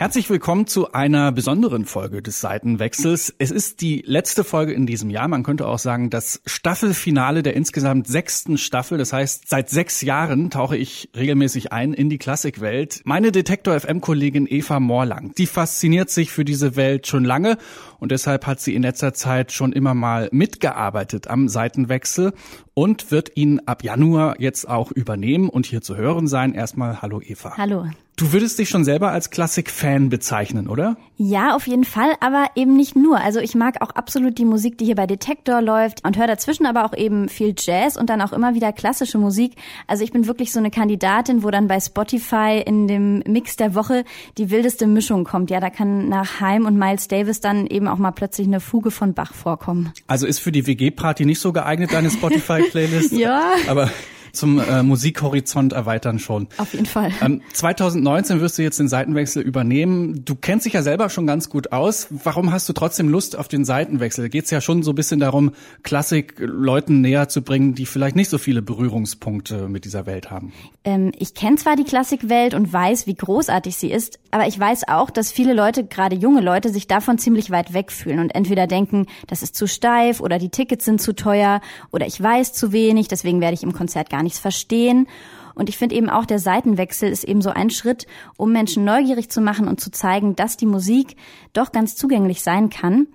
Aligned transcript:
Herzlich 0.00 0.30
willkommen 0.30 0.66
zu 0.66 0.92
einer 0.92 1.30
besonderen 1.30 1.84
Folge 1.84 2.22
des 2.22 2.40
Seitenwechsels. 2.40 3.34
Es 3.36 3.50
ist 3.50 3.82
die 3.82 4.02
letzte 4.06 4.44
Folge 4.44 4.72
in 4.72 4.86
diesem 4.86 5.10
Jahr. 5.10 5.28
Man 5.28 5.42
könnte 5.42 5.68
auch 5.68 5.78
sagen, 5.78 6.08
das 6.08 6.40
Staffelfinale 6.46 7.42
der 7.42 7.54
insgesamt 7.54 8.06
sechsten 8.06 8.56
Staffel. 8.56 8.96
Das 8.96 9.12
heißt, 9.12 9.46
seit 9.46 9.68
sechs 9.68 10.00
Jahren 10.00 10.48
tauche 10.48 10.78
ich 10.78 11.10
regelmäßig 11.14 11.72
ein 11.72 11.92
in 11.92 12.08
die 12.08 12.16
Klassikwelt. 12.16 13.02
Meine 13.04 13.30
Detektor 13.30 13.78
FM 13.78 14.00
Kollegin 14.00 14.46
Eva 14.48 14.80
Morlang, 14.80 15.34
die 15.36 15.44
fasziniert 15.44 16.08
sich 16.08 16.30
für 16.30 16.46
diese 16.46 16.76
Welt 16.76 17.06
schon 17.06 17.26
lange 17.26 17.58
und 18.00 18.10
deshalb 18.10 18.46
hat 18.46 18.60
sie 18.60 18.74
in 18.74 18.82
letzter 18.82 19.14
Zeit 19.14 19.52
schon 19.52 19.72
immer 19.72 19.94
mal 19.94 20.28
mitgearbeitet 20.32 21.28
am 21.28 21.48
Seitenwechsel 21.48 22.32
und 22.74 23.10
wird 23.10 23.36
ihn 23.36 23.60
ab 23.66 23.84
Januar 23.84 24.40
jetzt 24.40 24.68
auch 24.68 24.90
übernehmen 24.90 25.48
und 25.48 25.66
hier 25.66 25.82
zu 25.82 25.96
hören 25.96 26.26
sein. 26.26 26.54
Erstmal 26.54 27.02
hallo 27.02 27.20
Eva. 27.20 27.56
Hallo. 27.56 27.84
Du 28.20 28.34
würdest 28.34 28.58
dich 28.58 28.68
schon 28.68 28.84
selber 28.84 29.12
als 29.12 29.30
Klassik-Fan 29.30 30.10
bezeichnen, 30.10 30.68
oder? 30.68 30.98
Ja, 31.16 31.54
auf 31.54 31.66
jeden 31.66 31.84
Fall, 31.84 32.10
aber 32.20 32.48
eben 32.54 32.76
nicht 32.76 32.94
nur. 32.94 33.18
Also 33.18 33.40
ich 33.40 33.54
mag 33.54 33.80
auch 33.80 33.88
absolut 33.92 34.36
die 34.36 34.44
Musik, 34.44 34.76
die 34.76 34.84
hier 34.84 34.94
bei 34.94 35.06
Detektor 35.06 35.62
läuft 35.62 36.04
und 36.04 36.18
höre 36.18 36.26
dazwischen 36.26 36.66
aber 36.66 36.84
auch 36.84 36.94
eben 36.94 37.30
viel 37.30 37.54
Jazz 37.56 37.96
und 37.96 38.10
dann 38.10 38.20
auch 38.20 38.34
immer 38.34 38.54
wieder 38.54 38.74
klassische 38.74 39.16
Musik. 39.16 39.54
Also 39.86 40.04
ich 40.04 40.12
bin 40.12 40.26
wirklich 40.26 40.52
so 40.52 40.58
eine 40.58 40.70
Kandidatin, 40.70 41.42
wo 41.42 41.50
dann 41.50 41.66
bei 41.66 41.80
Spotify 41.80 42.62
in 42.62 42.88
dem 42.88 43.20
Mix 43.20 43.56
der 43.56 43.74
Woche 43.74 44.04
die 44.36 44.50
wildeste 44.50 44.86
Mischung 44.86 45.24
kommt. 45.24 45.50
Ja, 45.50 45.58
da 45.58 45.70
kann 45.70 46.10
nach 46.10 46.42
Heim 46.42 46.66
und 46.66 46.76
Miles 46.76 47.08
Davis 47.08 47.40
dann 47.40 47.66
eben 47.66 47.88
auch 47.92 47.98
mal 47.98 48.10
plötzlich 48.10 48.46
eine 48.46 48.60
Fuge 48.60 48.90
von 48.90 49.14
Bach 49.14 49.34
vorkommen. 49.34 49.92
Also 50.06 50.26
ist 50.26 50.38
für 50.38 50.52
die 50.52 50.66
WG-Party 50.66 51.24
nicht 51.24 51.40
so 51.40 51.52
geeignet, 51.52 51.92
deine 51.92 52.10
Spotify-Playlist? 52.10 53.12
ja. 53.18 53.52
Aber 53.68 53.90
zum 54.32 54.58
äh, 54.58 54.82
Musikhorizont 54.82 55.72
erweitern 55.72 56.18
schon. 56.18 56.48
Auf 56.58 56.72
jeden 56.72 56.86
Fall. 56.86 57.12
Ähm, 57.22 57.42
2019 57.52 58.40
wirst 58.40 58.58
du 58.58 58.62
jetzt 58.62 58.78
den 58.78 58.88
Seitenwechsel 58.88 59.42
übernehmen. 59.42 60.24
Du 60.24 60.34
kennst 60.34 60.66
dich 60.66 60.72
ja 60.72 60.82
selber 60.82 61.08
schon 61.10 61.26
ganz 61.26 61.48
gut 61.48 61.72
aus. 61.72 62.08
Warum 62.10 62.52
hast 62.52 62.68
du 62.68 62.72
trotzdem 62.72 63.08
Lust 63.08 63.36
auf 63.36 63.48
den 63.48 63.64
Seitenwechsel? 63.64 64.28
Geht 64.28 64.44
es 64.44 64.50
ja 64.50 64.60
schon 64.60 64.82
so 64.82 64.92
ein 64.92 64.94
bisschen 64.94 65.20
darum, 65.20 65.52
Klassik 65.82 66.34
Leuten 66.38 67.00
näher 67.00 67.28
zu 67.28 67.42
bringen, 67.42 67.74
die 67.74 67.86
vielleicht 67.86 68.16
nicht 68.16 68.30
so 68.30 68.38
viele 68.38 68.62
Berührungspunkte 68.62 69.68
mit 69.68 69.84
dieser 69.84 70.06
Welt 70.06 70.30
haben. 70.30 70.52
Ähm, 70.84 71.12
ich 71.18 71.34
kenne 71.34 71.56
zwar 71.56 71.76
die 71.76 71.84
Klassikwelt 71.84 72.54
und 72.54 72.72
weiß, 72.72 73.06
wie 73.06 73.14
großartig 73.14 73.76
sie 73.76 73.90
ist, 73.90 74.18
aber 74.30 74.46
ich 74.46 74.58
weiß 74.58 74.88
auch, 74.88 75.10
dass 75.10 75.32
viele 75.32 75.52
Leute, 75.52 75.84
gerade 75.84 76.16
junge 76.16 76.40
Leute, 76.40 76.70
sich 76.70 76.86
davon 76.86 77.18
ziemlich 77.18 77.50
weit 77.50 77.74
wegfühlen 77.74 78.20
und 78.20 78.34
entweder 78.34 78.66
denken, 78.66 79.06
das 79.26 79.42
ist 79.42 79.56
zu 79.56 79.66
steif 79.66 80.20
oder 80.20 80.38
die 80.38 80.48
Tickets 80.48 80.84
sind 80.84 81.00
zu 81.00 81.14
teuer 81.14 81.60
oder 81.92 82.06
ich 82.06 82.20
weiß 82.20 82.52
zu 82.52 82.72
wenig, 82.72 83.08
deswegen 83.08 83.40
werde 83.40 83.54
ich 83.54 83.62
im 83.62 83.72
Konzert 83.72 84.10
gar 84.10 84.19
nichts 84.22 84.38
verstehen. 84.38 85.06
Und 85.54 85.68
ich 85.68 85.76
finde 85.76 85.94
eben 85.96 86.08
auch, 86.08 86.24
der 86.24 86.38
Seitenwechsel 86.38 87.10
ist 87.10 87.24
eben 87.24 87.42
so 87.42 87.50
ein 87.50 87.70
Schritt, 87.70 88.06
um 88.36 88.52
Menschen 88.52 88.84
neugierig 88.84 89.30
zu 89.30 89.40
machen 89.40 89.68
und 89.68 89.80
zu 89.80 89.90
zeigen, 89.90 90.36
dass 90.36 90.56
die 90.56 90.66
Musik 90.66 91.16
doch 91.52 91.72
ganz 91.72 91.96
zugänglich 91.96 92.42
sein 92.42 92.70
kann. 92.70 93.08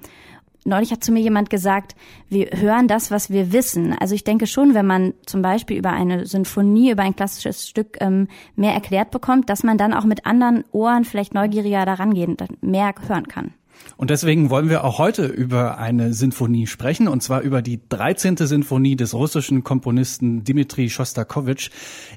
Neulich 0.68 0.92
hat 0.92 1.04
zu 1.04 1.12
mir 1.12 1.22
jemand 1.22 1.52
gesagt, 1.52 1.96
wir 2.28 2.48
hören 2.54 2.88
das, 2.88 3.12
was 3.12 3.30
wir 3.30 3.54
wissen. 3.54 3.96
Also 4.00 4.16
ich 4.16 4.24
denke 4.24 4.48
schon, 4.48 4.74
wenn 4.74 4.88
man 4.88 5.14
zum 5.28 5.44
Beispiel 5.44 5.78
über 5.78 5.92
eine 5.92 6.26
Sinfonie, 6.26 6.92
über 6.92 7.04
ein 7.04 7.16
klassisches 7.16 7.70
Stück 7.70 7.98
ähm, 8.02 8.28
mehr 8.56 8.74
erklärt 8.74 9.12
bekommt, 9.12 9.50
dass 9.52 9.62
man 9.62 9.78
dann 9.78 9.94
auch 9.94 10.06
mit 10.06 10.26
anderen 10.26 10.64
Ohren 10.72 11.06
vielleicht 11.06 11.36
neugieriger 11.36 11.86
daran 11.86 12.16
gehen, 12.16 12.36
mehr 12.62 12.96
hören 13.08 13.28
kann. 13.28 13.54
Und 13.98 14.10
deswegen 14.10 14.50
wollen 14.50 14.70
wir 14.70 14.84
auch 14.84 14.98
heute 15.00 15.26
über 15.26 15.78
eine 15.78 16.14
Sinfonie 16.14 16.68
sprechen, 16.68 17.08
und 17.08 17.24
zwar 17.24 17.42
über 17.42 17.62
die 17.62 17.80
13. 17.88 18.36
Sinfonie 18.38 18.96
des 18.96 19.14
russischen 19.14 19.64
Komponisten 19.64 20.44
Dmitri 20.44 20.90
Schostakowitsch. 20.90 21.70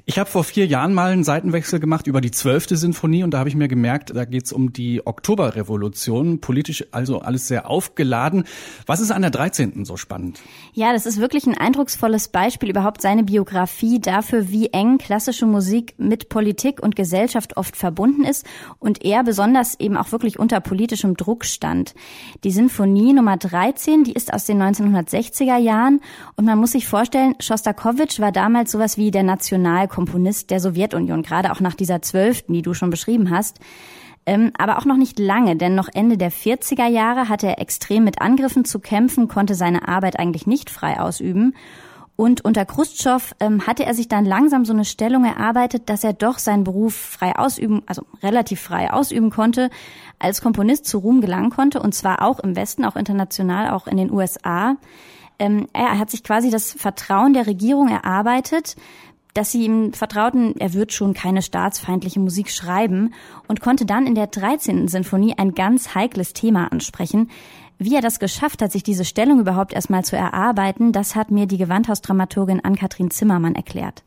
Ich 0.05 0.19
habe 0.19 0.29
vor 0.29 0.43
vier 0.43 0.65
Jahren 0.65 0.93
mal 0.93 1.11
einen 1.11 1.23
Seitenwechsel 1.23 1.79
gemacht 1.79 2.07
über 2.07 2.19
die 2.19 2.31
12. 2.31 2.67
Sinfonie 2.71 3.23
und 3.23 3.31
da 3.31 3.39
habe 3.39 3.49
ich 3.49 3.55
mir 3.55 3.67
gemerkt, 3.67 4.13
da 4.15 4.25
geht 4.25 4.45
es 4.45 4.51
um 4.51 4.73
die 4.73 5.05
Oktoberrevolution, 5.05 6.41
politisch 6.41 6.85
also 6.91 7.19
alles 7.19 7.47
sehr 7.47 7.69
aufgeladen. 7.69 8.43
Was 8.85 8.99
ist 8.99 9.11
an 9.11 9.21
der 9.21 9.31
13. 9.31 9.85
so 9.85 9.95
spannend? 9.95 10.39
Ja, 10.73 10.91
das 10.91 11.05
ist 11.05 11.19
wirklich 11.19 11.47
ein 11.47 11.57
eindrucksvolles 11.57 12.27
Beispiel, 12.27 12.69
überhaupt 12.69 13.01
seine 13.01 13.23
Biografie 13.23 13.99
dafür, 13.99 14.49
wie 14.49 14.67
eng 14.67 14.97
klassische 14.97 15.45
Musik 15.45 15.95
mit 15.97 16.29
Politik 16.29 16.81
und 16.81 16.95
Gesellschaft 16.95 17.57
oft 17.57 17.77
verbunden 17.77 18.25
ist 18.25 18.45
und 18.79 19.05
er 19.05 19.23
besonders 19.23 19.79
eben 19.79 19.95
auch 19.95 20.11
wirklich 20.11 20.39
unter 20.39 20.59
politischem 20.59 21.15
Druck 21.15 21.45
stand. 21.53 21.93
Die 22.43 22.51
Sinfonie 22.51 23.13
Nummer 23.13 23.37
13, 23.37 24.03
die 24.03 24.13
ist 24.13 24.33
aus 24.33 24.45
den 24.45 24.61
1960er 24.61 25.57
Jahren 25.57 26.01
und 26.35 26.45
man 26.45 26.57
muss 26.57 26.71
sich 26.71 26.87
vorstellen, 26.87 27.35
Schostakowitsch 27.39 28.19
war 28.19 28.31
damals 28.31 28.71
sowas 28.71 28.97
wie 28.97 29.11
der 29.11 29.23
Nationalkomponist 29.23 30.49
der 30.49 30.59
Sowjetunion, 30.59 31.23
gerade 31.23 31.51
auch 31.51 31.59
nach 31.59 31.75
dieser 31.75 32.01
zwölften, 32.01 32.53
die 32.53 32.61
du 32.61 32.73
schon 32.73 32.89
beschrieben 32.89 33.29
hast. 33.29 33.59
Ähm, 34.25 34.51
aber 34.57 34.77
auch 34.77 34.85
noch 34.85 34.97
nicht 34.97 35.17
lange, 35.17 35.55
denn 35.55 35.75
noch 35.75 35.89
Ende 35.91 36.17
der 36.17 36.31
40er 36.31 36.87
Jahre 36.87 37.29
hatte 37.29 37.47
er 37.47 37.59
extrem 37.59 38.03
mit 38.03 38.21
Angriffen 38.21 38.63
zu 38.63 38.79
kämpfen, 38.79 39.27
konnte 39.27 39.55
seine 39.55 39.87
Arbeit 39.87 40.19
eigentlich 40.19 40.45
nicht 40.45 40.69
frei 40.69 40.99
ausüben. 40.99 41.55
Und 42.19 42.43
unter 42.43 42.65
Khrushchev 42.65 43.33
ähm, 43.39 43.65
hatte 43.65 43.85
er 43.85 43.93
sich 43.93 44.09
dann 44.09 44.25
langsam 44.25 44.65
so 44.65 44.73
eine 44.73 44.83
Stellung 44.83 45.23
erarbeitet, 45.23 45.87
dass 45.87 46.03
er 46.03 46.11
doch 46.11 46.37
seinen 46.37 46.65
Beruf 46.65 46.93
frei 46.93 47.37
ausüben, 47.37 47.81
also 47.85 48.01
relativ 48.21 48.59
frei 48.59 48.91
ausüben 48.91 49.29
konnte, 49.29 49.69
als 50.19 50.41
Komponist 50.41 50.85
zu 50.85 50.97
Ruhm 50.97 51.21
gelangen 51.21 51.49
konnte, 51.49 51.81
und 51.81 51.95
zwar 51.95 52.21
auch 52.21 52.41
im 52.41 52.57
Westen, 52.57 52.83
auch 52.83 52.97
international, 52.97 53.69
auch 53.69 53.87
in 53.87 53.95
den 53.95 54.11
USA. 54.11 54.75
Ähm, 55.39 55.67
er 55.71 55.97
hat 55.97 56.09
sich 56.09 56.21
quasi 56.21 56.49
das 56.49 56.73
Vertrauen 56.73 57.31
der 57.31 57.47
Regierung 57.47 57.87
erarbeitet, 57.87 58.75
dass 59.33 59.53
sie 59.53 59.63
ihm 59.63 59.93
vertrauten, 59.93 60.55
er 60.59 60.73
wird 60.73 60.91
schon 60.91 61.13
keine 61.13 61.41
staatsfeindliche 61.41 62.19
Musik 62.19 62.51
schreiben 62.51 63.13
und 63.47 63.61
konnte 63.61 63.85
dann 63.85 64.05
in 64.05 64.15
der 64.15 64.27
13. 64.27 64.89
Sinfonie 64.89 65.35
ein 65.37 65.55
ganz 65.55 65.95
heikles 65.95 66.33
Thema 66.33 66.69
ansprechen, 66.69 67.29
wie 67.79 67.95
er 67.95 68.01
das 68.01 68.19
geschafft 68.19 68.61
hat, 68.61 68.71
sich 68.71 68.83
diese 68.83 69.05
Stellung 69.05 69.39
überhaupt 69.39 69.73
erstmal 69.73 70.03
zu 70.03 70.15
erarbeiten, 70.15 70.91
das 70.91 71.15
hat 71.15 71.31
mir 71.31 71.47
die 71.47 71.57
Gewandhausdramaturgin 71.57 72.63
Ann-Kathrin 72.63 73.09
Zimmermann 73.09 73.55
erklärt. 73.55 74.03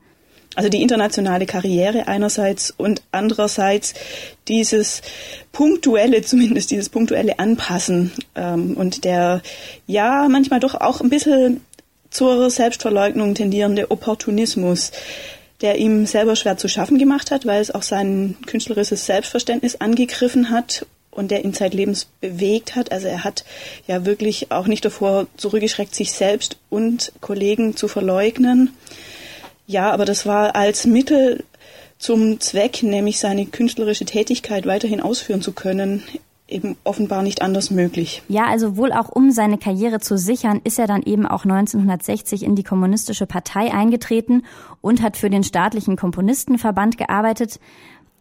Also 0.55 0.69
die 0.69 0.83
internationale 0.83 1.47
Karriere 1.47 2.09
einerseits 2.09 2.71
und 2.71 3.03
andererseits 3.11 3.95
dieses 4.49 5.01
punktuelle, 5.51 6.21
zumindest 6.21 6.71
dieses 6.71 6.91
punktuelle 6.91 7.39
Anpassen 7.39 8.13
ähm, 8.35 8.77
und 8.77 9.05
der 9.05 9.41
ja 9.87 10.29
manchmal 10.29 10.61
doch 10.61 10.75
auch 10.75 11.01
ein 11.01 11.09
bisschen 11.09 11.63
zur 12.11 12.51
Selbstverleugnung 12.51 13.35
tendierende 13.35 13.91
Opportunismus, 13.91 14.93
der 15.63 15.79
ihm 15.79 16.05
selber 16.05 16.37
schwer 16.37 16.59
zu 16.59 16.69
schaffen 16.69 16.99
gemacht 16.99 17.31
hat, 17.31 17.47
weil 17.47 17.63
es 17.63 17.71
auch 17.71 17.83
sein 17.83 18.37
künstlerisches 18.45 19.07
Selbstverständnis 19.07 19.77
angegriffen 19.77 20.51
hat 20.51 20.85
und 21.13 21.31
der 21.31 21.45
ihn 21.45 21.55
zeitlebens 21.55 22.09
bewegt 22.21 22.75
hat. 22.75 22.91
Also 22.91 23.07
er 23.07 23.23
hat 23.23 23.45
ja 23.87 24.05
wirklich 24.05 24.51
auch 24.51 24.67
nicht 24.67 24.85
davor 24.85 25.27
zurückgeschreckt, 25.37 25.95
sich 25.95 26.13
selbst 26.13 26.57
und 26.71 27.13
Kollegen 27.21 27.77
zu 27.77 27.87
verleugnen. 27.87 28.71
Ja, 29.67 29.93
aber 29.93 30.05
das 30.05 30.27
war 30.27 30.57
als 30.57 30.87
Mittel 30.87 31.45
zum 31.99 32.41
Zweck, 32.41 32.83
nämlich 32.83 33.21
seine 33.21 33.47
künstlerische 33.47 34.05
Tätigkeit 34.05 34.67
weiterhin 34.67 35.01
ausführen 35.01 35.41
zu 35.41 35.53
können, 35.53 36.03
eben 36.49 36.77
offenbar 36.85 37.23
nicht 37.23 37.43
anders 37.43 37.71
möglich. 37.71 38.23
Ja, 38.29 38.47
also 38.47 38.77
wohl 38.77 38.93
auch 38.93 39.09
um 39.09 39.31
seine 39.31 39.59
Karriere 39.59 40.01
zu 40.01 40.19
sichern, 40.19 40.61
ist 40.65 40.79
er 40.79 40.87
dann 40.87 41.03
eben 41.03 41.27
auch 41.27 41.45
1960 41.45 42.43
in 42.43 42.57
die 42.57 42.65
kommunistische 42.65 43.27
Partei 43.27 43.73
eingetreten 43.73 44.45
und 44.81 45.01
hat 45.01 45.17
für 45.17 45.31
den 45.31 45.45
staatlichen 45.45 45.97
Komponistenverband 45.97 46.99
gearbeitet. 46.99 47.61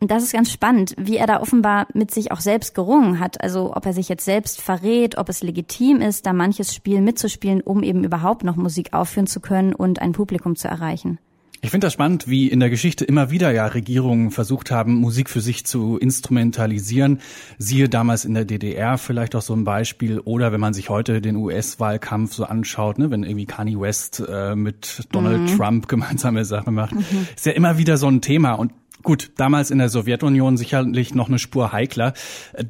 Das 0.03 0.23
ist 0.23 0.33
ganz 0.33 0.51
spannend, 0.51 0.95
wie 0.97 1.17
er 1.17 1.27
da 1.27 1.41
offenbar 1.41 1.85
mit 1.93 2.09
sich 2.09 2.31
auch 2.31 2.39
selbst 2.39 2.73
gerungen 2.73 3.19
hat. 3.19 3.39
Also 3.43 3.75
ob 3.75 3.85
er 3.85 3.93
sich 3.93 4.09
jetzt 4.09 4.25
selbst 4.25 4.59
verrät, 4.59 5.19
ob 5.19 5.29
es 5.29 5.43
legitim 5.43 6.01
ist, 6.01 6.25
da 6.25 6.33
manches 6.33 6.73
Spiel 6.73 7.01
mitzuspielen, 7.01 7.61
um 7.61 7.83
eben 7.83 8.03
überhaupt 8.03 8.43
noch 8.43 8.55
Musik 8.55 8.93
aufführen 8.93 9.27
zu 9.27 9.39
können 9.39 9.73
und 9.73 10.01
ein 10.01 10.13
Publikum 10.13 10.55
zu 10.55 10.67
erreichen. 10.67 11.19
Ich 11.63 11.69
finde 11.69 11.85
das 11.85 11.93
spannend, 11.93 12.27
wie 12.27 12.47
in 12.47 12.59
der 12.59 12.71
Geschichte 12.71 13.05
immer 13.05 13.29
wieder 13.29 13.51
ja 13.51 13.67
Regierungen 13.67 14.31
versucht 14.31 14.71
haben, 14.71 14.95
Musik 14.95 15.29
für 15.29 15.41
sich 15.41 15.63
zu 15.63 15.97
instrumentalisieren. 15.97 17.19
Siehe 17.59 17.87
damals 17.87 18.25
in 18.25 18.33
der 18.33 18.45
DDR 18.45 18.97
vielleicht 18.97 19.35
auch 19.35 19.43
so 19.43 19.53
ein 19.53 19.63
Beispiel. 19.63 20.19
Oder 20.19 20.51
wenn 20.51 20.59
man 20.59 20.73
sich 20.73 20.89
heute 20.89 21.21
den 21.21 21.35
US-Wahlkampf 21.35 22.33
so 22.33 22.45
anschaut, 22.45 22.97
ne, 22.97 23.11
wenn 23.11 23.23
irgendwie 23.23 23.45
Kanye 23.45 23.79
West 23.79 24.23
äh, 24.27 24.55
mit 24.55 25.07
Donald 25.11 25.41
mhm. 25.41 25.57
Trump 25.57 25.87
gemeinsame 25.87 26.45
Sachen 26.45 26.73
macht, 26.73 26.95
mhm. 26.95 27.27
ist 27.35 27.45
ja 27.45 27.51
immer 27.51 27.77
wieder 27.77 27.97
so 27.97 28.07
ein 28.07 28.21
Thema. 28.21 28.53
Und 28.53 28.71
Gut, 29.03 29.31
damals 29.37 29.71
in 29.71 29.79
der 29.79 29.89
Sowjetunion 29.89 30.57
sicherlich 30.57 31.15
noch 31.15 31.27
eine 31.27 31.39
Spur 31.39 31.71
heikler. 31.71 32.13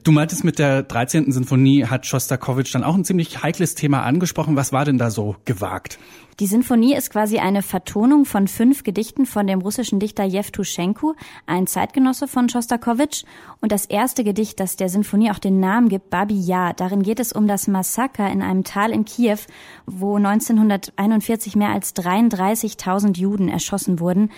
Du 0.04 0.12
meintest, 0.12 0.44
mit 0.44 0.60
der 0.60 0.84
13. 0.84 1.32
Sinfonie 1.32 1.86
hat 1.86 2.06
Schostakowitsch 2.06 2.74
dann 2.74 2.84
auch 2.84 2.96
ein 2.96 3.04
ziemlich 3.04 3.44
heikles 3.44 3.76
Thema 3.76 4.04
angesprochen. 4.04 4.56
Was 4.56 4.72
war 4.72 4.86
denn 4.86 4.98
da 4.98 5.12
so 5.12 5.36
gewagt? 5.46 6.00
Die 6.40 6.48
Sinfonie 6.48 6.96
ist 6.96 7.12
quasi 7.12 7.38
eine 7.38 7.62
Vertonung 7.62 8.26
von 8.26 8.48
fünf 8.48 8.84
Gedichten 8.84 9.26
von 9.26 9.46
dem 9.46 9.62
russischen 9.62 10.00
Dichter 10.00 10.24
Jewtuschenko, 10.24 11.16
ein 11.46 11.68
Zeitgenosse 11.68 12.28
von 12.28 12.50
Schostakowitsch. 12.50 13.26
Und 13.60 13.72
das 13.72 13.86
erste 13.86 14.24
Gedicht, 14.24 14.60
das 14.60 14.76
der 14.76 14.90
Sinfonie 14.90 15.30
auch 15.30 15.40
den 15.40 15.60
Namen 15.60 15.90
gibt, 15.90 16.10
Babi 16.10 16.40
Ya, 16.40 16.74
darin 16.74 17.04
geht 17.04 17.20
es 17.20 17.34
um 17.34 17.48
das 17.48 17.68
Massaker 17.68 18.32
in 18.32 18.42
einem 18.42 18.64
Tal 18.64 18.92
in 18.92 19.06
Kiew, 19.06 19.38
wo 19.86 20.16
1941 20.16 21.56
mehr 21.56 21.70
als 21.70 21.96
33.000 21.96 23.20
Juden 23.20 23.50
erschossen 23.50 24.00
wurden 24.00 24.32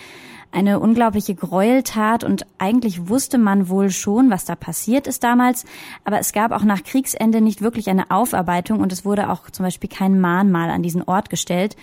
eine 0.54 0.78
unglaubliche 0.78 1.34
Gräueltat 1.34 2.22
und 2.22 2.46
eigentlich 2.58 3.08
wusste 3.08 3.38
man 3.38 3.68
wohl 3.68 3.90
schon, 3.90 4.30
was 4.30 4.44
da 4.44 4.54
passiert 4.54 5.06
ist 5.06 5.24
damals, 5.24 5.64
aber 6.04 6.20
es 6.20 6.32
gab 6.32 6.52
auch 6.52 6.62
nach 6.62 6.84
Kriegsende 6.84 7.40
nicht 7.40 7.60
wirklich 7.60 7.90
eine 7.90 8.10
Aufarbeitung 8.10 8.80
und 8.80 8.92
es 8.92 9.04
wurde 9.04 9.30
auch 9.30 9.50
zum 9.50 9.64
Beispiel 9.64 9.90
kein 9.90 10.20
Mahnmal 10.20 10.70
an 10.70 10.82
diesen 10.82 11.02
Ort 11.02 11.28
gestellt. 11.28 11.76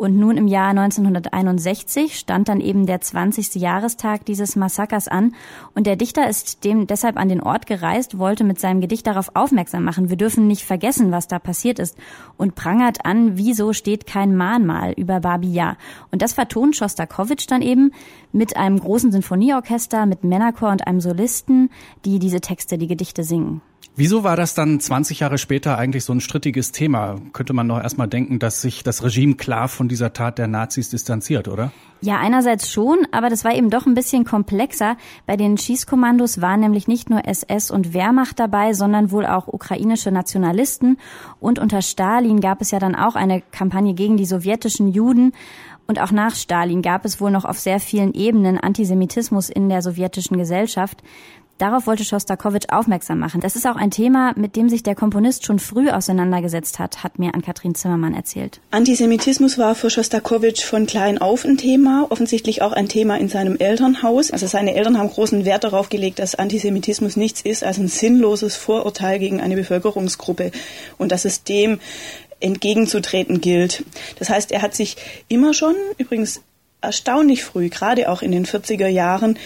Und 0.00 0.16
nun 0.16 0.38
im 0.38 0.46
Jahr 0.46 0.70
1961 0.70 2.18
stand 2.18 2.48
dann 2.48 2.62
eben 2.62 2.86
der 2.86 3.02
20. 3.02 3.56
Jahrestag 3.56 4.24
dieses 4.24 4.56
Massakers 4.56 5.08
an. 5.08 5.34
Und 5.74 5.86
der 5.86 5.96
Dichter 5.96 6.26
ist 6.26 6.64
dem 6.64 6.86
deshalb 6.86 7.18
an 7.18 7.28
den 7.28 7.42
Ort 7.42 7.66
gereist, 7.66 8.16
wollte 8.16 8.42
mit 8.42 8.58
seinem 8.58 8.80
Gedicht 8.80 9.06
darauf 9.06 9.32
aufmerksam 9.34 9.84
machen. 9.84 10.08
Wir 10.08 10.16
dürfen 10.16 10.46
nicht 10.46 10.64
vergessen, 10.64 11.12
was 11.12 11.28
da 11.28 11.38
passiert 11.38 11.78
ist. 11.78 11.98
Und 12.38 12.54
prangert 12.54 13.04
an, 13.04 13.36
wieso 13.36 13.74
steht 13.74 14.06
kein 14.06 14.34
Mahnmal 14.34 14.94
über 14.94 15.20
Babi 15.20 15.52
Yar. 15.52 15.76
Und 16.10 16.22
das 16.22 16.32
vertont 16.32 16.76
Schostakowitsch 16.76 17.44
dann 17.46 17.60
eben 17.60 17.92
mit 18.32 18.56
einem 18.56 18.80
großen 18.80 19.12
Sinfonieorchester, 19.12 20.06
mit 20.06 20.24
Männerchor 20.24 20.70
und 20.70 20.86
einem 20.86 21.02
Solisten, 21.02 21.68
die 22.06 22.18
diese 22.18 22.40
Texte, 22.40 22.78
die 22.78 22.86
Gedichte 22.86 23.22
singen. 23.22 23.60
Wieso 23.96 24.24
war 24.24 24.36
das 24.36 24.54
dann 24.54 24.80
20 24.80 25.20
Jahre 25.20 25.36
später 25.36 25.76
eigentlich 25.76 26.04
so 26.04 26.12
ein 26.12 26.20
strittiges 26.20 26.72
Thema? 26.72 27.16
Könnte 27.32 27.52
man 27.52 27.66
noch 27.66 27.82
erstmal 27.82 28.08
denken, 28.08 28.38
dass 28.38 28.62
sich 28.62 28.82
das 28.82 29.02
Regime 29.02 29.34
klar 29.34 29.68
von 29.68 29.88
dieser 29.88 30.12
Tat 30.12 30.38
der 30.38 30.46
Nazis 30.46 30.90
distanziert, 30.90 31.48
oder? 31.48 31.72
Ja, 32.00 32.18
einerseits 32.18 32.70
schon, 32.70 33.06
aber 33.10 33.28
das 33.28 33.44
war 33.44 33.54
eben 33.54 33.68
doch 33.68 33.84
ein 33.84 33.94
bisschen 33.94 34.24
komplexer. 34.24 34.96
Bei 35.26 35.36
den 35.36 35.58
Schießkommandos 35.58 36.40
waren 36.40 36.60
nämlich 36.60 36.88
nicht 36.88 37.10
nur 37.10 37.26
SS 37.26 37.70
und 37.70 37.92
Wehrmacht 37.92 38.38
dabei, 38.38 38.72
sondern 38.72 39.10
wohl 39.10 39.26
auch 39.26 39.48
ukrainische 39.48 40.10
Nationalisten. 40.10 40.96
Und 41.40 41.58
unter 41.58 41.82
Stalin 41.82 42.40
gab 42.40 42.62
es 42.62 42.70
ja 42.70 42.78
dann 42.78 42.94
auch 42.94 43.16
eine 43.16 43.42
Kampagne 43.50 43.92
gegen 43.92 44.16
die 44.16 44.24
sowjetischen 44.24 44.88
Juden. 44.88 45.32
Und 45.86 46.00
auch 46.00 46.12
nach 46.12 46.36
Stalin 46.36 46.82
gab 46.82 47.04
es 47.04 47.20
wohl 47.20 47.32
noch 47.32 47.44
auf 47.44 47.58
sehr 47.58 47.80
vielen 47.80 48.14
Ebenen 48.14 48.58
Antisemitismus 48.58 49.50
in 49.50 49.68
der 49.68 49.82
sowjetischen 49.82 50.38
Gesellschaft. 50.38 51.02
Darauf 51.60 51.86
wollte 51.86 52.06
Schostakowitsch 52.06 52.70
aufmerksam 52.70 53.18
machen. 53.18 53.42
Das 53.42 53.54
ist 53.54 53.66
auch 53.66 53.76
ein 53.76 53.90
Thema, 53.90 54.32
mit 54.34 54.56
dem 54.56 54.70
sich 54.70 54.82
der 54.82 54.94
Komponist 54.94 55.44
schon 55.44 55.58
früh 55.58 55.90
auseinandergesetzt 55.90 56.78
hat, 56.78 57.04
hat 57.04 57.18
mir 57.18 57.34
Ann-Kathrin 57.34 57.74
Zimmermann 57.74 58.14
erzählt. 58.14 58.62
Antisemitismus 58.70 59.58
war 59.58 59.74
für 59.74 59.90
Schostakowitsch 59.90 60.64
von 60.64 60.86
klein 60.86 61.18
auf 61.18 61.44
ein 61.44 61.58
Thema, 61.58 62.06
offensichtlich 62.08 62.62
auch 62.62 62.72
ein 62.72 62.88
Thema 62.88 63.18
in 63.18 63.28
seinem 63.28 63.58
Elternhaus. 63.58 64.30
Also 64.30 64.46
seine 64.46 64.74
Eltern 64.74 64.96
haben 64.96 65.10
großen 65.10 65.44
Wert 65.44 65.64
darauf 65.64 65.90
gelegt, 65.90 66.18
dass 66.18 66.34
Antisemitismus 66.34 67.16
nichts 67.16 67.42
ist 67.42 67.62
als 67.62 67.76
ein 67.76 67.88
sinnloses 67.88 68.56
Vorurteil 68.56 69.18
gegen 69.18 69.42
eine 69.42 69.56
Bevölkerungsgruppe 69.56 70.52
und 70.96 71.12
dass 71.12 71.26
es 71.26 71.44
dem 71.44 71.78
entgegenzutreten 72.40 73.42
gilt. 73.42 73.84
Das 74.18 74.30
heißt, 74.30 74.50
er 74.50 74.62
hat 74.62 74.74
sich 74.74 74.96
immer 75.28 75.52
schon, 75.52 75.74
übrigens 75.98 76.40
erstaunlich 76.80 77.44
früh, 77.44 77.68
gerade 77.68 78.08
auch 78.08 78.22
in 78.22 78.32
den 78.32 78.46
40er 78.46 78.88
Jahren, 78.88 79.38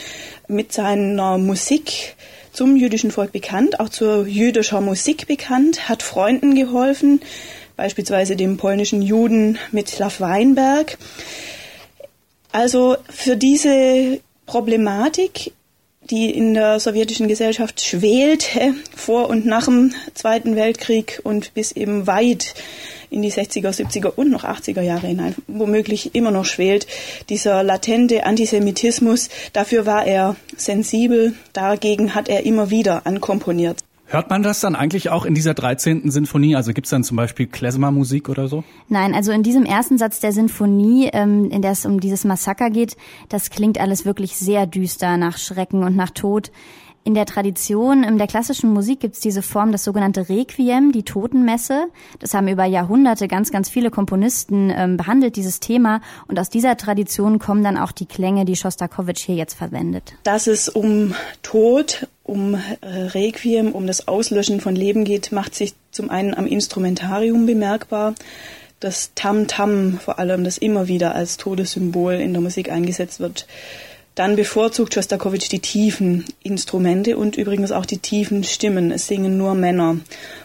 mit 0.48 0.72
seiner 0.72 1.38
Musik 1.38 2.16
zum 2.52 2.76
jüdischen 2.76 3.10
Volk 3.10 3.32
bekannt, 3.32 3.80
auch 3.80 3.88
zur 3.88 4.26
jüdischer 4.26 4.80
Musik 4.80 5.26
bekannt, 5.26 5.88
hat 5.88 6.02
Freunden 6.02 6.54
geholfen, 6.54 7.20
beispielsweise 7.76 8.36
dem 8.36 8.56
polnischen 8.56 9.02
Juden 9.02 9.58
Mitzlav 9.72 10.20
Weinberg. 10.20 10.96
Also 12.52 12.96
für 13.10 13.36
diese 13.36 14.20
Problematik, 14.46 15.52
die 16.10 16.30
in 16.30 16.54
der 16.54 16.78
sowjetischen 16.78 17.26
Gesellschaft 17.26 17.80
schwelte, 17.80 18.74
vor 18.94 19.28
und 19.28 19.46
nach 19.46 19.64
dem 19.64 19.92
Zweiten 20.14 20.54
Weltkrieg 20.54 21.20
und 21.24 21.54
bis 21.54 21.72
eben 21.72 22.06
weit 22.06 22.54
in 23.14 23.22
die 23.22 23.32
60er, 23.32 23.70
70er 23.70 24.08
und 24.08 24.30
noch 24.30 24.44
80er 24.44 24.82
Jahre 24.82 25.06
hinein 25.06 25.34
womöglich 25.46 26.14
immer 26.14 26.30
noch 26.30 26.44
schwelt. 26.44 26.86
Dieser 27.28 27.62
latente 27.62 28.26
Antisemitismus, 28.26 29.28
dafür 29.52 29.86
war 29.86 30.06
er 30.06 30.36
sensibel, 30.56 31.34
dagegen 31.52 32.14
hat 32.14 32.28
er 32.28 32.44
immer 32.44 32.70
wieder 32.70 33.06
ankomponiert. 33.06 33.84
Hört 34.06 34.28
man 34.28 34.42
das 34.42 34.60
dann 34.60 34.76
eigentlich 34.76 35.08
auch 35.08 35.24
in 35.24 35.34
dieser 35.34 35.54
13. 35.54 36.10
Sinfonie? 36.10 36.56
Also 36.56 36.72
gibt 36.72 36.86
es 36.86 36.90
dann 36.90 37.04
zum 37.04 37.16
Beispiel 37.16 37.46
Klezmer-Musik 37.46 38.28
oder 38.28 38.48
so? 38.48 38.62
Nein, 38.88 39.14
also 39.14 39.32
in 39.32 39.42
diesem 39.42 39.64
ersten 39.64 39.96
Satz 39.96 40.20
der 40.20 40.32
Sinfonie, 40.32 41.08
ähm, 41.12 41.50
in 41.50 41.62
der 41.62 41.72
es 41.72 41.86
um 41.86 42.00
dieses 42.00 42.24
Massaker 42.24 42.68
geht, 42.68 42.96
das 43.30 43.48
klingt 43.48 43.80
alles 43.80 44.04
wirklich 44.04 44.36
sehr 44.36 44.66
düster 44.66 45.16
nach 45.16 45.38
Schrecken 45.38 45.82
und 45.82 45.96
nach 45.96 46.10
Tod. 46.10 46.52
In 47.06 47.12
der 47.12 47.26
Tradition, 47.26 48.16
der 48.16 48.26
klassischen 48.26 48.72
Musik 48.72 49.00
gibt 49.00 49.16
es 49.16 49.20
diese 49.20 49.42
Form, 49.42 49.72
das 49.72 49.84
sogenannte 49.84 50.30
Requiem, 50.30 50.90
die 50.90 51.02
Totenmesse. 51.02 51.88
Das 52.18 52.32
haben 52.32 52.48
über 52.48 52.64
Jahrhunderte 52.64 53.28
ganz, 53.28 53.50
ganz 53.50 53.68
viele 53.68 53.90
Komponisten 53.90 54.72
ähm, 54.74 54.96
behandelt, 54.96 55.36
dieses 55.36 55.60
Thema. 55.60 56.00
Und 56.28 56.38
aus 56.38 56.48
dieser 56.48 56.78
Tradition 56.78 57.38
kommen 57.38 57.62
dann 57.62 57.76
auch 57.76 57.92
die 57.92 58.06
Klänge, 58.06 58.46
die 58.46 58.56
Schostakowitsch 58.56 59.26
hier 59.26 59.34
jetzt 59.34 59.52
verwendet. 59.52 60.14
Dass 60.22 60.46
es 60.46 60.70
um 60.70 61.14
Tod, 61.42 62.08
um 62.22 62.54
äh, 62.54 62.86
Requiem, 62.86 63.72
um 63.72 63.86
das 63.86 64.08
Auslöschen 64.08 64.62
von 64.62 64.74
Leben 64.74 65.04
geht, 65.04 65.30
macht 65.30 65.54
sich 65.54 65.74
zum 65.90 66.08
einen 66.08 66.32
am 66.32 66.46
Instrumentarium 66.46 67.44
bemerkbar. 67.44 68.14
Das 68.80 69.10
Tam-Tam 69.14 70.00
vor 70.02 70.18
allem, 70.18 70.42
das 70.42 70.56
immer 70.56 70.88
wieder 70.88 71.14
als 71.14 71.36
Todessymbol 71.36 72.14
in 72.14 72.32
der 72.32 72.40
Musik 72.40 72.72
eingesetzt 72.72 73.20
wird 73.20 73.46
dann 74.14 74.36
bevorzugt 74.36 74.94
Schostakowitsch 74.94 75.50
die 75.50 75.58
tiefen 75.58 76.24
Instrumente 76.42 77.16
und 77.16 77.36
übrigens 77.36 77.72
auch 77.72 77.84
die 77.84 77.98
tiefen 77.98 78.44
Stimmen. 78.44 78.92
Es 78.92 79.08
singen 79.08 79.36
nur 79.36 79.54
Männer. 79.54 79.96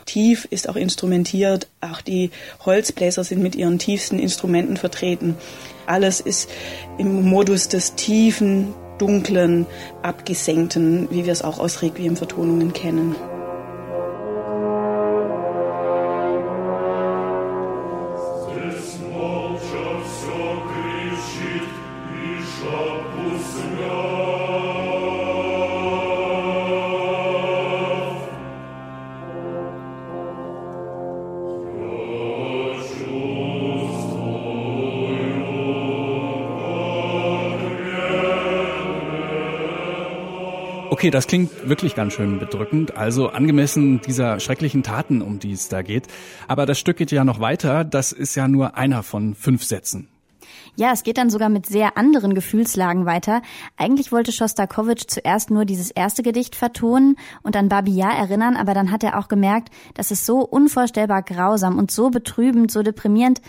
Tief 0.05 0.47
ist 0.49 0.67
auch 0.67 0.75
instrumentiert. 0.75 1.67
Auch 1.79 2.01
die 2.01 2.31
Holzbläser 2.65 3.23
sind 3.23 3.43
mit 3.43 3.55
ihren 3.55 3.77
tiefsten 3.77 4.17
Instrumenten 4.17 4.77
vertreten. 4.77 5.35
Alles 5.85 6.19
ist 6.19 6.49
im 6.97 7.29
Modus 7.29 7.67
des 7.67 7.95
tiefen, 7.95 8.73
dunklen, 8.97 9.67
abgesenkten, 10.01 11.07
wie 11.11 11.25
wir 11.25 11.33
es 11.33 11.43
auch 11.43 11.59
aus 11.59 11.81
Requiem-Vertonungen 11.81 12.73
kennen. 12.73 13.15
Okay, 40.99 41.11
das 41.11 41.27
klingt 41.27 41.69
wirklich 41.69 41.95
ganz 41.95 42.11
schön 42.11 42.39
bedrückend. 42.39 42.97
Also 42.97 43.29
angemessen 43.29 44.01
dieser 44.01 44.41
schrecklichen 44.41 44.83
Taten, 44.83 45.21
um 45.21 45.39
die 45.39 45.53
es 45.53 45.69
da 45.69 45.81
geht. 45.81 46.07
Aber 46.49 46.65
das 46.65 46.77
Stück 46.77 46.97
geht 46.97 47.09
ja 47.13 47.23
noch 47.23 47.39
weiter. 47.39 47.85
Das 47.85 48.11
ist 48.11 48.35
ja 48.35 48.49
nur 48.49 48.75
einer 48.75 49.01
von 49.01 49.33
fünf 49.33 49.63
Sätzen. 49.63 50.09
Ja, 50.75 50.91
es 50.91 51.03
geht 51.03 51.17
dann 51.17 51.29
sogar 51.29 51.47
mit 51.47 51.67
sehr 51.67 51.97
anderen 51.97 52.33
Gefühlslagen 52.33 53.05
weiter. 53.05 53.41
Eigentlich 53.77 54.11
wollte 54.11 54.33
Schostakowitsch 54.33 55.05
zuerst 55.07 55.51
nur 55.51 55.63
dieses 55.63 55.89
erste 55.89 56.21
Gedicht 56.21 56.53
vertonen 56.53 57.15
und 57.43 57.55
an 57.55 57.69
Babi 57.69 57.91
Yar 57.91 58.17
erinnern, 58.17 58.57
aber 58.57 58.73
dann 58.73 58.91
hat 58.91 59.01
er 59.01 59.17
auch 59.17 59.29
gemerkt, 59.29 59.69
dass 59.93 60.11
es 60.11 60.25
so 60.25 60.41
unvorstellbar 60.41 61.21
grausam 61.21 61.77
und 61.77 61.91
so 61.91 62.09
betrübend, 62.09 62.71
so 62.71 62.83
deprimierend, 62.83 63.41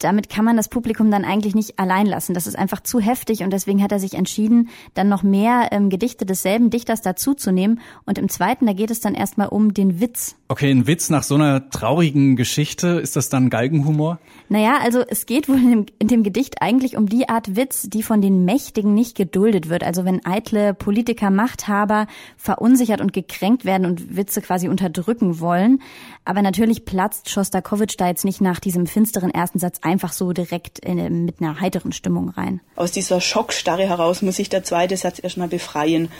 damit 0.00 0.28
kann 0.28 0.44
man 0.44 0.56
das 0.56 0.68
Publikum 0.68 1.10
dann 1.10 1.24
eigentlich 1.24 1.54
nicht 1.54 1.78
allein 1.78 2.06
lassen. 2.06 2.34
Das 2.34 2.46
ist 2.46 2.58
einfach 2.58 2.80
zu 2.80 3.00
heftig 3.00 3.42
und 3.42 3.52
deswegen 3.52 3.82
hat 3.82 3.92
er 3.92 4.00
sich 4.00 4.14
entschieden, 4.14 4.68
dann 4.94 5.08
noch 5.08 5.22
mehr 5.22 5.68
ähm, 5.70 5.90
Gedichte 5.90 6.26
desselben 6.26 6.70
Dichters 6.70 7.02
dazuzunehmen. 7.02 7.80
Und 8.06 8.18
im 8.18 8.28
zweiten, 8.28 8.66
da 8.66 8.72
geht 8.72 8.90
es 8.90 9.00
dann 9.00 9.14
erstmal 9.14 9.48
um 9.48 9.74
den 9.74 10.00
Witz. 10.00 10.36
Okay, 10.48 10.70
ein 10.70 10.86
Witz 10.86 11.10
nach 11.10 11.22
so 11.22 11.36
einer 11.36 11.70
traurigen 11.70 12.34
Geschichte, 12.34 12.88
ist 13.00 13.16
das 13.16 13.28
dann 13.28 13.50
Galgenhumor? 13.50 14.18
Naja, 14.48 14.78
also 14.82 15.04
es 15.06 15.26
geht 15.26 15.48
wohl 15.48 15.58
in 15.58 15.70
dem, 15.70 15.86
in 15.98 16.08
dem 16.08 16.22
Gedicht 16.22 16.60
eigentlich 16.60 16.96
um 16.96 17.08
die 17.08 17.28
Art 17.28 17.54
Witz, 17.54 17.88
die 17.88 18.02
von 18.02 18.20
den 18.20 18.44
Mächtigen 18.44 18.94
nicht 18.94 19.16
geduldet 19.16 19.68
wird. 19.68 19.84
Also 19.84 20.04
wenn 20.04 20.24
eitle 20.26 20.74
Politiker, 20.74 21.30
Machthaber 21.30 22.06
verunsichert 22.36 23.00
und 23.00 23.12
gekränkt 23.12 23.64
werden 23.64 23.86
und 23.86 24.16
Witze 24.16 24.40
quasi 24.40 24.68
unterdrücken 24.68 25.40
wollen. 25.40 25.80
Aber 26.24 26.42
natürlich 26.42 26.84
platzt 26.84 27.30
Schostakowitsch 27.30 27.94
da 27.98 28.08
jetzt 28.08 28.24
nicht 28.24 28.40
nach 28.40 28.60
diesem 28.60 28.86
finsteren 28.86 29.30
ersten 29.30 29.58
Satz 29.58 29.78
einfach 29.90 30.12
so 30.12 30.32
direkt 30.32 30.78
in, 30.78 31.24
mit 31.24 31.40
einer 31.40 31.60
heiteren 31.60 31.92
Stimmung 31.92 32.30
rein. 32.30 32.60
Aus 32.76 32.92
dieser 32.92 33.20
Schockstarre 33.20 33.88
heraus 33.88 34.22
muss 34.22 34.36
sich 34.36 34.48
der 34.48 34.64
zweite 34.64 34.96
Satz 34.96 35.20
erstmal 35.22 35.48
befreien. 35.48 36.10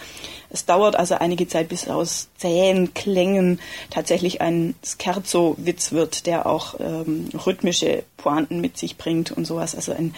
Es 0.51 0.67
dauert 0.67 0.97
also 0.97 1.15
einige 1.15 1.47
Zeit, 1.47 1.69
bis 1.69 1.89
aus 1.89 2.29
zähen 2.37 2.93
Klängen 2.93 3.61
tatsächlich 3.89 4.41
ein 4.41 4.75
Scherzo-Witz 4.85 5.93
wird, 5.93 6.27
der 6.27 6.47
auch 6.47 6.75
ähm, 6.81 7.29
rhythmische 7.47 8.03
Pointen 8.17 8.61
mit 8.61 8.77
sich 8.77 8.97
bringt 8.97 9.31
und 9.31 9.47
sowas. 9.47 9.75
Also 9.75 9.93
ein 9.93 10.15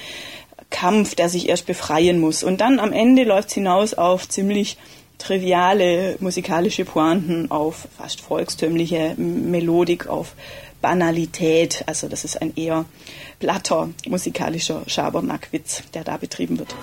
Kampf, 0.70 1.14
der 1.14 1.28
sich 1.28 1.48
erst 1.48 1.66
befreien 1.66 2.18
muss. 2.18 2.42
Und 2.42 2.60
dann 2.60 2.80
am 2.80 2.92
Ende 2.92 3.24
läuft 3.24 3.48
es 3.48 3.54
hinaus 3.54 3.94
auf 3.94 4.28
ziemlich 4.28 4.78
triviale 5.18 6.16
musikalische 6.18 6.84
Pointen, 6.84 7.50
auf 7.50 7.86
fast 7.96 8.20
volkstümliche 8.20 9.14
Melodik, 9.16 10.08
auf 10.08 10.34
Banalität. 10.82 11.84
Also 11.86 12.08
das 12.08 12.24
ist 12.24 12.42
ein 12.42 12.54
eher 12.56 12.84
platter 13.38 13.88
musikalischer 14.06 14.82
Schabernackwitz, 14.86 15.84
der 15.94 16.04
da 16.04 16.18
betrieben 16.18 16.58
wird. 16.58 16.74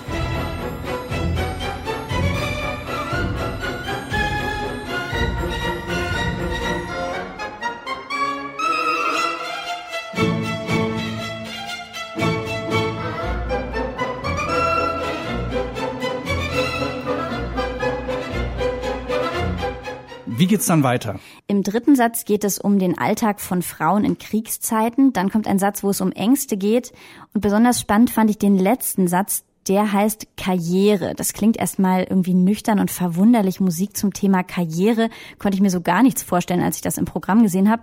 Wie 20.40 20.46
geht's 20.46 20.64
dann 20.64 20.82
weiter? 20.82 21.20
Im 21.48 21.62
dritten 21.62 21.96
Satz 21.96 22.24
geht 22.24 22.44
es 22.44 22.58
um 22.58 22.78
den 22.78 22.96
Alltag 22.96 23.42
von 23.42 23.60
Frauen 23.60 24.04
in 24.06 24.16
Kriegszeiten. 24.16 25.12
Dann 25.12 25.28
kommt 25.28 25.46
ein 25.46 25.58
Satz, 25.58 25.82
wo 25.82 25.90
es 25.90 26.00
um 26.00 26.12
Ängste 26.12 26.56
geht. 26.56 26.94
Und 27.34 27.42
besonders 27.42 27.78
spannend 27.78 28.08
fand 28.08 28.30
ich 28.30 28.38
den 28.38 28.56
letzten 28.56 29.06
Satz. 29.06 29.44
Der 29.68 29.92
heißt 29.92 30.38
Karriere. 30.38 31.12
Das 31.14 31.34
klingt 31.34 31.58
erstmal 31.58 32.04
irgendwie 32.04 32.32
nüchtern 32.32 32.80
und 32.80 32.90
verwunderlich. 32.90 33.60
Musik 33.60 33.98
zum 33.98 34.14
Thema 34.14 34.42
Karriere 34.42 35.10
konnte 35.38 35.56
ich 35.56 35.60
mir 35.60 35.68
so 35.68 35.82
gar 35.82 36.02
nichts 36.02 36.22
vorstellen, 36.22 36.62
als 36.62 36.76
ich 36.76 36.82
das 36.82 36.96
im 36.96 37.04
Programm 37.04 37.42
gesehen 37.42 37.70
habe. 37.70 37.82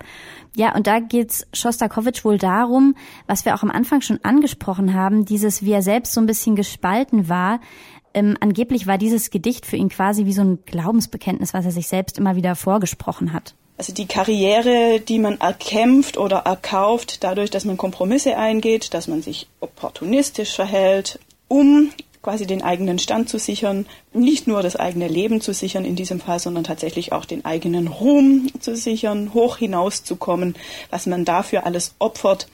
Ja, 0.56 0.74
und 0.74 0.88
da 0.88 1.00
geht's 1.00 1.46
Schostakowitsch 1.54 2.26
wohl 2.26 2.40
darum, 2.40 2.96
was 3.28 3.46
wir 3.46 3.54
auch 3.54 3.62
am 3.62 3.70
Anfang 3.70 4.02
schon 4.02 4.20
angesprochen 4.24 4.96
haben, 4.96 5.26
dieses, 5.26 5.62
wie 5.62 5.74
er 5.74 5.84
selbst 5.84 6.14
so 6.14 6.22
ein 6.22 6.26
bisschen 6.26 6.56
gespalten 6.56 7.30
war, 7.30 7.60
ähm, 8.18 8.36
angeblich 8.40 8.88
war 8.88 8.98
dieses 8.98 9.30
Gedicht 9.30 9.68
für 9.68 9.76
ihn 9.76 9.90
quasi 9.90 10.26
wie 10.26 10.34
so 10.34 10.42
ein 10.42 10.60
Glaubensbekenntnis, 10.66 11.54
was 11.54 11.66
er 11.66 11.72
sich 11.72 11.88
selbst 11.88 12.18
immer 12.18 12.36
wieder 12.36 12.56
vorgesprochen 12.56 13.32
hat. 13.32 13.54
Also 13.78 13.94
die 13.94 14.08
Karriere, 14.08 15.00
die 15.00 15.20
man 15.20 15.40
erkämpft 15.40 16.18
oder 16.18 16.38
erkauft, 16.38 17.24
dadurch, 17.24 17.52
dass 17.52 17.64
man 17.64 17.78
Kompromisse 17.78 18.36
eingeht, 18.36 18.96
dass 18.96 19.08
man 19.08 19.22
sich 19.22 19.48
opportunistisch 19.60 20.56
verhält, 20.56 21.20
um 21.48 21.92
quasi 22.24 22.48
den 22.48 22.64
eigenen 22.64 22.98
Stand 22.98 23.30
zu 23.30 23.38
sichern, 23.38 23.86
nicht 24.14 24.48
nur 24.48 24.64
das 24.64 24.76
eigene 24.76 25.08
Leben 25.08 25.40
zu 25.40 25.54
sichern 25.54 25.86
in 25.86 25.96
diesem 25.96 26.20
Fall, 26.20 26.40
sondern 26.40 26.64
tatsächlich 26.64 27.12
auch 27.12 27.24
den 27.24 27.46
eigenen 27.46 27.88
Ruhm 27.88 28.48
zu 28.60 28.76
sichern, 28.76 29.36
hoch 29.36 29.58
hinauszukommen, 29.58 30.56
was 30.90 31.06
man 31.06 31.24
dafür 31.24 31.68
alles 31.68 31.94
opfert 32.00 32.48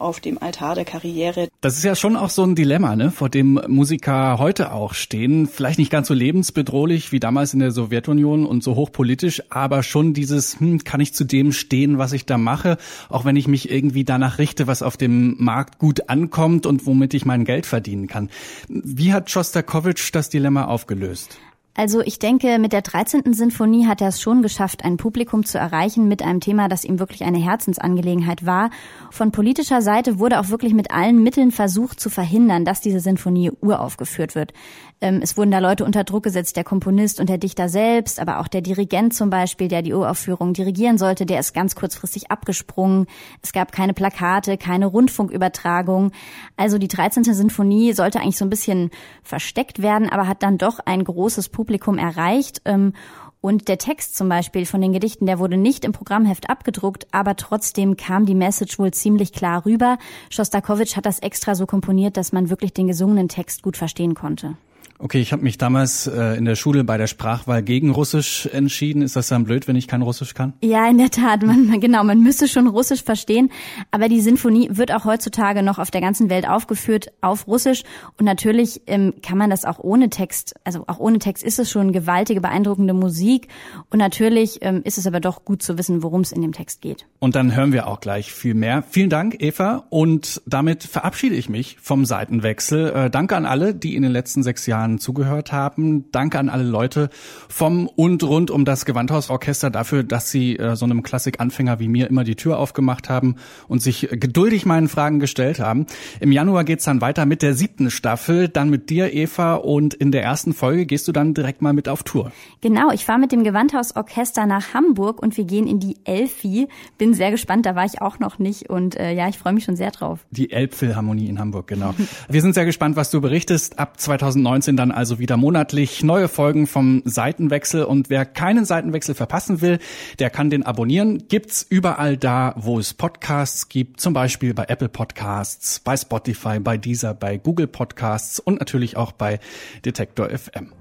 auf 0.00 0.20
dem 0.20 0.42
Altar 0.42 0.74
der 0.74 0.84
Karriere. 0.84 1.48
Das 1.60 1.76
ist 1.76 1.84
ja 1.84 1.94
schon 1.94 2.16
auch 2.16 2.30
so 2.30 2.42
ein 2.44 2.54
Dilemma, 2.54 2.96
ne, 2.96 3.10
vor 3.10 3.28
dem 3.28 3.60
Musiker 3.68 4.38
heute 4.38 4.72
auch 4.72 4.94
stehen. 4.94 5.46
Vielleicht 5.46 5.78
nicht 5.78 5.92
ganz 5.92 6.08
so 6.08 6.14
lebensbedrohlich 6.14 7.12
wie 7.12 7.20
damals 7.20 7.54
in 7.54 7.60
der 7.60 7.70
Sowjetunion 7.70 8.46
und 8.46 8.62
so 8.62 8.76
hochpolitisch, 8.76 9.42
aber 9.50 9.82
schon 9.82 10.14
dieses, 10.14 10.58
hm, 10.58 10.84
kann 10.84 11.00
ich 11.00 11.14
zu 11.14 11.24
dem 11.24 11.52
stehen, 11.52 11.98
was 11.98 12.12
ich 12.12 12.26
da 12.26 12.38
mache, 12.38 12.78
auch 13.08 13.24
wenn 13.24 13.36
ich 13.36 13.48
mich 13.48 13.70
irgendwie 13.70 14.04
danach 14.04 14.38
richte, 14.38 14.66
was 14.66 14.82
auf 14.82 14.96
dem 14.96 15.36
Markt 15.38 15.78
gut 15.78 16.08
ankommt 16.08 16.66
und 16.66 16.86
womit 16.86 17.14
ich 17.14 17.24
mein 17.24 17.44
Geld 17.44 17.66
verdienen 17.66 18.06
kann. 18.06 18.30
Wie 18.68 19.12
hat 19.12 19.30
Schostakowitsch 19.30 20.10
das 20.12 20.28
Dilemma 20.28 20.64
aufgelöst? 20.64 21.38
Also 21.76 22.00
ich 22.00 22.18
denke, 22.18 22.58
mit 22.58 22.72
der 22.72 22.82
13. 22.82 23.32
Sinfonie 23.32 23.86
hat 23.86 24.00
er 24.00 24.08
es 24.08 24.20
schon 24.20 24.42
geschafft, 24.42 24.84
ein 24.84 24.96
Publikum 24.96 25.44
zu 25.44 25.56
erreichen 25.56 26.08
mit 26.08 26.20
einem 26.20 26.40
Thema, 26.40 26.68
das 26.68 26.84
ihm 26.84 26.98
wirklich 26.98 27.22
eine 27.22 27.38
Herzensangelegenheit 27.38 28.44
war. 28.44 28.70
Von 29.10 29.30
politischer 29.30 29.80
Seite 29.80 30.18
wurde 30.18 30.40
auch 30.40 30.48
wirklich 30.48 30.74
mit 30.74 30.90
allen 30.90 31.22
Mitteln 31.22 31.52
versucht 31.52 32.00
zu 32.00 32.10
verhindern, 32.10 32.64
dass 32.64 32.80
diese 32.80 33.00
Sinfonie 33.00 33.52
uraufgeführt 33.60 34.34
wird. 34.34 34.52
Ähm, 35.00 35.20
es 35.22 35.36
wurden 35.36 35.50
da 35.50 35.60
Leute 35.60 35.84
unter 35.84 36.04
Druck 36.04 36.24
gesetzt, 36.24 36.56
der 36.56 36.64
Komponist 36.64 37.20
und 37.20 37.28
der 37.28 37.38
Dichter 37.38 37.68
selbst, 37.68 38.20
aber 38.20 38.40
auch 38.40 38.48
der 38.48 38.60
Dirigent 38.60 39.14
zum 39.14 39.30
Beispiel, 39.30 39.68
der 39.68 39.82
die 39.82 39.94
Uraufführung 39.94 40.52
dirigieren 40.52 40.98
sollte, 40.98 41.24
der 41.24 41.40
ist 41.40 41.54
ganz 41.54 41.74
kurzfristig 41.74 42.30
abgesprungen. 42.30 43.06
Es 43.42 43.52
gab 43.52 43.72
keine 43.72 43.94
Plakate, 43.94 44.58
keine 44.58 44.86
Rundfunkübertragung. 44.86 46.12
Also 46.56 46.78
die 46.78 46.88
13. 46.88 47.24
Sinfonie 47.24 47.92
sollte 47.94 48.20
eigentlich 48.20 48.36
so 48.36 48.44
ein 48.44 48.50
bisschen 48.50 48.90
versteckt 49.22 49.80
werden, 49.80 50.10
aber 50.10 50.26
hat 50.26 50.42
dann 50.42 50.58
doch 50.58 50.80
ein 50.84 51.04
großes 51.04 51.48
Publikum 51.60 51.98
erreicht. 51.98 52.62
Ähm, 52.64 52.94
und 53.42 53.68
der 53.68 53.76
Text 53.76 54.16
zum 54.16 54.30
Beispiel 54.30 54.64
von 54.64 54.80
den 54.80 54.94
Gedichten, 54.94 55.26
der 55.26 55.38
wurde 55.38 55.58
nicht 55.58 55.84
im 55.84 55.92
Programmheft 55.92 56.48
abgedruckt, 56.48 57.06
aber 57.10 57.36
trotzdem 57.36 57.98
kam 57.98 58.24
die 58.24 58.34
Message 58.34 58.78
wohl 58.78 58.92
ziemlich 58.92 59.34
klar 59.34 59.66
rüber. 59.66 59.98
Schostakowitsch 60.30 60.96
hat 60.96 61.04
das 61.04 61.18
extra 61.18 61.54
so 61.54 61.66
komponiert, 61.66 62.16
dass 62.16 62.32
man 62.32 62.48
wirklich 62.48 62.72
den 62.72 62.86
gesungenen 62.86 63.28
Text 63.28 63.62
gut 63.62 63.76
verstehen 63.76 64.14
konnte. 64.14 64.56
Okay, 65.02 65.18
ich 65.18 65.32
habe 65.32 65.42
mich 65.42 65.56
damals 65.56 66.06
äh, 66.06 66.36
in 66.36 66.44
der 66.44 66.56
Schule 66.56 66.84
bei 66.84 66.98
der 66.98 67.06
Sprachwahl 67.06 67.62
gegen 67.62 67.90
Russisch 67.90 68.46
entschieden. 68.52 69.00
Ist 69.00 69.16
das 69.16 69.28
dann 69.28 69.44
blöd, 69.44 69.66
wenn 69.66 69.74
ich 69.74 69.88
kein 69.88 70.02
Russisch 70.02 70.34
kann? 70.34 70.52
Ja, 70.60 70.86
in 70.90 70.98
der 70.98 71.08
Tat. 71.08 71.42
Man, 71.42 71.80
genau, 71.80 72.04
man 72.04 72.20
müsste 72.22 72.48
schon 72.48 72.66
Russisch 72.66 73.02
verstehen. 73.02 73.50
Aber 73.90 74.10
die 74.10 74.20
Sinfonie 74.20 74.68
wird 74.72 74.92
auch 74.92 75.06
heutzutage 75.06 75.62
noch 75.62 75.78
auf 75.78 75.90
der 75.90 76.02
ganzen 76.02 76.28
Welt 76.28 76.46
aufgeführt 76.46 77.12
auf 77.22 77.46
Russisch. 77.46 77.82
Und 78.18 78.26
natürlich 78.26 78.82
ähm, 78.88 79.14
kann 79.22 79.38
man 79.38 79.48
das 79.48 79.64
auch 79.64 79.78
ohne 79.78 80.10
Text, 80.10 80.54
also 80.64 80.84
auch 80.86 80.98
ohne 80.98 81.18
Text 81.18 81.42
ist 81.42 81.58
es 81.58 81.70
schon 81.70 81.92
gewaltige, 81.92 82.42
beeindruckende 82.42 82.92
Musik. 82.92 83.48
Und 83.88 84.00
natürlich 84.00 84.58
ähm, 84.60 84.82
ist 84.84 84.98
es 84.98 85.06
aber 85.06 85.20
doch 85.20 85.46
gut 85.46 85.62
zu 85.62 85.78
wissen, 85.78 86.02
worum 86.02 86.20
es 86.20 86.30
in 86.30 86.42
dem 86.42 86.52
Text 86.52 86.82
geht. 86.82 87.06
Und 87.20 87.36
dann 87.36 87.56
hören 87.56 87.72
wir 87.72 87.86
auch 87.86 88.00
gleich 88.00 88.34
viel 88.34 88.52
mehr. 88.52 88.82
Vielen 88.82 89.08
Dank, 89.08 89.42
Eva. 89.42 89.86
Und 89.88 90.42
damit 90.44 90.84
verabschiede 90.84 91.36
ich 91.36 91.48
mich 91.48 91.78
vom 91.80 92.04
Seitenwechsel. 92.04 92.90
Äh, 92.90 93.10
danke 93.10 93.34
an 93.34 93.46
alle, 93.46 93.74
die 93.74 93.96
in 93.96 94.02
den 94.02 94.12
letzten 94.12 94.42
sechs 94.42 94.66
Jahren 94.66 94.89
Jahren 94.90 94.98
zugehört 94.98 95.52
haben. 95.52 96.10
Danke 96.12 96.38
an 96.38 96.48
alle 96.48 96.64
Leute 96.64 97.10
vom 97.48 97.86
und 97.88 98.22
rund 98.22 98.50
um 98.50 98.64
das 98.64 98.84
Gewandhausorchester 98.84 99.70
dafür, 99.70 100.02
dass 100.02 100.30
sie 100.30 100.56
äh, 100.56 100.76
so 100.76 100.84
einem 100.84 101.02
Klassikanfänger 101.02 101.78
wie 101.78 101.88
mir 101.88 102.08
immer 102.08 102.24
die 102.24 102.36
Tür 102.36 102.58
aufgemacht 102.58 103.08
haben 103.08 103.36
und 103.68 103.80
sich 103.80 104.08
geduldig 104.10 104.66
meinen 104.66 104.88
Fragen 104.88 105.20
gestellt 105.20 105.60
haben. 105.60 105.86
Im 106.20 106.32
Januar 106.32 106.64
geht's 106.64 106.84
dann 106.84 107.00
weiter 107.00 107.26
mit 107.26 107.42
der 107.42 107.54
siebten 107.54 107.90
Staffel, 107.90 108.48
dann 108.48 108.70
mit 108.70 108.90
dir, 108.90 109.12
Eva, 109.14 109.54
und 109.54 109.94
in 109.94 110.10
der 110.12 110.22
ersten 110.22 110.52
Folge 110.52 110.86
gehst 110.86 111.06
du 111.08 111.12
dann 111.12 111.34
direkt 111.34 111.62
mal 111.62 111.72
mit 111.72 111.88
auf 111.88 112.02
Tour. 112.02 112.32
Genau, 112.60 112.90
ich 112.92 113.04
fahre 113.04 113.18
mit 113.18 113.32
dem 113.32 113.44
Gewandhausorchester 113.44 114.46
nach 114.46 114.74
Hamburg 114.74 115.22
und 115.22 115.36
wir 115.36 115.44
gehen 115.44 115.66
in 115.66 115.80
die 115.80 115.96
Elfi. 116.04 116.68
Bin 116.98 117.14
sehr 117.14 117.30
gespannt, 117.30 117.66
da 117.66 117.74
war 117.74 117.84
ich 117.84 118.00
auch 118.00 118.18
noch 118.18 118.38
nicht 118.38 118.68
und 118.70 118.96
äh, 118.96 119.12
ja, 119.12 119.28
ich 119.28 119.38
freue 119.38 119.52
mich 119.52 119.64
schon 119.64 119.76
sehr 119.76 119.90
drauf. 119.90 120.20
Die 120.30 120.50
Elbphilharmonie 120.50 121.28
in 121.28 121.38
Hamburg, 121.38 121.66
genau. 121.66 121.94
wir 122.28 122.42
sind 122.42 122.54
sehr 122.54 122.64
gespannt, 122.64 122.96
was 122.96 123.10
du 123.10 123.20
berichtest. 123.20 123.78
Ab 123.78 124.00
2019 124.00 124.76
dann 124.80 124.90
also 124.90 125.18
wieder 125.18 125.36
monatlich 125.36 126.02
neue 126.02 126.26
Folgen 126.26 126.66
vom 126.66 127.02
Seitenwechsel 127.04 127.84
und 127.84 128.08
wer 128.08 128.24
keinen 128.24 128.64
Seitenwechsel 128.64 129.14
verpassen 129.14 129.60
will, 129.60 129.78
der 130.18 130.30
kann 130.30 130.48
den 130.48 130.62
abonnieren. 130.64 131.28
Gibt's 131.28 131.64
überall 131.68 132.16
da, 132.16 132.54
wo 132.56 132.78
es 132.78 132.94
Podcasts 132.94 133.68
gibt, 133.68 134.00
zum 134.00 134.14
Beispiel 134.14 134.54
bei 134.54 134.64
Apple 134.68 134.88
Podcasts, 134.88 135.80
bei 135.80 135.96
Spotify, 135.96 136.58
bei 136.58 136.78
Deezer, 136.78 137.12
bei 137.12 137.36
Google 137.36 137.66
Podcasts 137.66 138.40
und 138.40 138.58
natürlich 138.60 138.96
auch 138.96 139.12
bei 139.12 139.38
Detektor 139.84 140.30
FM. 140.30 140.72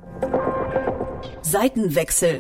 Seitenwechsel. 1.41 2.39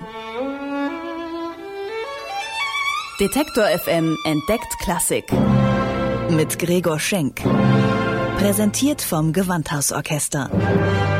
Detektor 3.19 3.65
FM 3.65 4.17
entdeckt 4.23 4.79
Klassik. 4.81 5.25
Mit 6.29 6.57
Gregor 6.57 6.99
Schenk. 6.99 7.41
Präsentiert 8.37 9.01
vom 9.01 9.33
Gewandhausorchester. 9.33 11.18